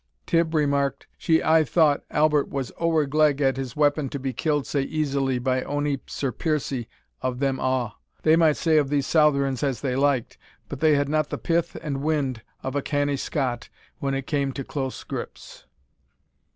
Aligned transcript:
Tibb 0.25 0.55
remarked, 0.55 1.05
"She 1.15 1.43
aye 1.43 1.63
thought 1.63 2.03
Halbert 2.09 2.49
was 2.49 2.71
ower 2.79 3.05
gleg 3.05 3.39
at 3.39 3.55
his 3.55 3.75
weapon 3.75 4.09
to 4.09 4.17
be 4.17 4.33
killed 4.33 4.65
sae 4.65 4.81
easily 4.81 5.37
by 5.37 5.61
ony 5.61 5.99
Sir 6.07 6.31
Piercie 6.31 6.87
of 7.21 7.37
them 7.37 7.59
a'. 7.59 7.91
They 8.23 8.35
might 8.35 8.57
say 8.57 8.79
of 8.79 8.89
these 8.89 9.05
Southrons 9.05 9.61
as 9.61 9.81
they 9.81 9.95
liked; 9.95 10.39
but 10.67 10.79
they 10.79 10.95
had 10.95 11.07
not 11.07 11.29
the 11.29 11.37
pith 11.37 11.77
and 11.83 12.01
wind 12.01 12.41
of 12.63 12.75
a 12.75 12.81
canny 12.81 13.15
Scot, 13.15 13.69
when 13.99 14.15
it 14.15 14.25
came 14.25 14.51
to 14.53 14.63
close 14.63 15.03
grips." 15.03 15.67